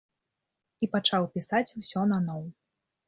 [0.87, 2.41] І пачаў пісаць усё наноў.